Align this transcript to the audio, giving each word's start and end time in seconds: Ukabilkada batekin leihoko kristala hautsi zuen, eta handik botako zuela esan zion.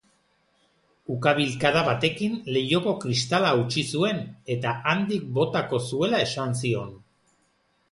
Ukabilkada 1.15 1.83
batekin 1.89 2.39
leihoko 2.55 2.95
kristala 3.05 3.51
hautsi 3.57 3.85
zuen, 3.93 4.25
eta 4.57 4.75
handik 4.95 5.31
botako 5.39 5.83
zuela 5.93 6.25
esan 6.29 6.59
zion. 6.65 6.93